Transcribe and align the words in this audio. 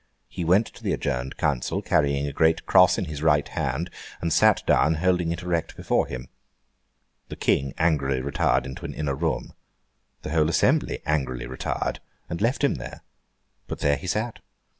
He 0.29 0.43
went 0.43 0.65
to 0.65 0.81
the 0.81 0.93
adjourned 0.93 1.37
council, 1.37 1.83
carrying 1.83 2.25
a 2.25 2.33
great 2.33 2.65
cross 2.65 2.97
in 2.97 3.05
his 3.05 3.21
right 3.21 3.47
hand, 3.47 3.91
and 4.19 4.33
sat 4.33 4.63
down 4.65 4.95
holding 4.95 5.31
it 5.31 5.43
erect 5.43 5.77
before 5.77 6.07
him. 6.07 6.27
The 7.29 7.35
King 7.35 7.75
angrily 7.77 8.19
retired 8.19 8.65
into 8.65 8.83
an 8.85 8.95
inner 8.95 9.13
room. 9.13 9.53
The 10.23 10.31
whole 10.31 10.49
assembly 10.49 11.03
angrily 11.05 11.45
retired 11.45 11.99
and 12.31 12.41
left 12.41 12.63
him 12.63 12.73
there. 12.81 13.03
But 13.67 13.77
there 13.81 13.97
he 13.97 14.07
sat. 14.07 14.39